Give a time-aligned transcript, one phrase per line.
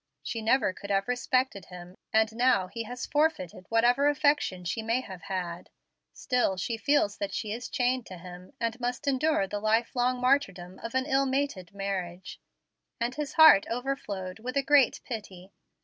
[0.23, 5.01] "She never could have respected him, and now he has forfeited whatever affection she may
[5.01, 5.69] have had.
[6.11, 10.19] Still she feels that she is chained to him, and must endure the life long
[10.19, 12.39] martyrdom of an ill mated marriage";
[12.99, 15.51] and his heart overflowed with a great pity.